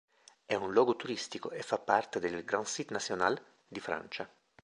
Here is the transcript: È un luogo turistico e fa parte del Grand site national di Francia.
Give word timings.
È 0.47 0.55
un 0.55 0.73
luogo 0.73 0.95
turistico 0.95 1.51
e 1.51 1.61
fa 1.61 1.77
parte 1.77 2.19
del 2.19 2.43
Grand 2.43 2.65
site 2.65 2.91
national 2.91 3.39
di 3.67 3.79
Francia. 3.79 4.27